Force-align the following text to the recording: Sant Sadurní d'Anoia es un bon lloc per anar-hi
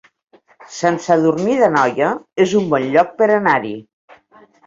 Sant 0.75 0.95
Sadurní 1.07 1.57
d'Anoia 1.59 2.09
es 2.45 2.55
un 2.61 2.73
bon 2.73 2.89
lloc 2.95 3.13
per 3.21 3.29
anar-hi 3.35 3.77